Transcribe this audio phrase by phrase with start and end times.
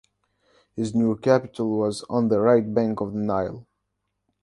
[0.75, 3.67] His new capital was on the right bank of the Nile.